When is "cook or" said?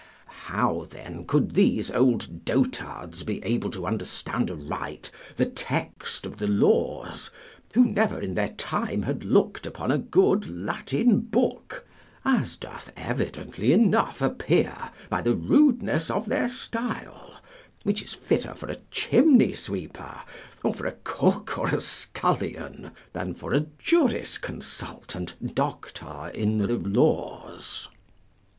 21.03-21.67